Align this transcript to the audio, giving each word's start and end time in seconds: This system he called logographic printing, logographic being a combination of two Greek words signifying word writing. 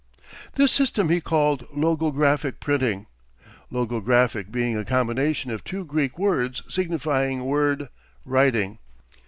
This 0.55 0.71
system 0.71 1.09
he 1.09 1.21
called 1.21 1.67
logographic 1.69 2.59
printing, 2.59 3.05
logographic 3.71 4.49
being 4.51 4.75
a 4.75 4.83
combination 4.83 5.51
of 5.51 5.63
two 5.63 5.85
Greek 5.85 6.17
words 6.17 6.63
signifying 6.67 7.45
word 7.45 7.87
writing. 8.25 8.79